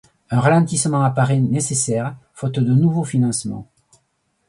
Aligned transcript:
Un 0.31 0.39
ralentissement 0.39 1.03
apparaît 1.03 1.37
nécessaire, 1.37 2.15
faute 2.33 2.57
de 2.59 2.73
nouveaux 2.73 3.03
financements. 3.03 3.67